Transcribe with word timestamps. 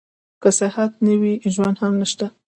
که 0.41 0.49
صحت 0.59 0.91
نه 1.05 1.13
وي 1.21 1.33
ژوند 1.53 1.75
هم 1.81 1.93
نشته. 2.01 2.25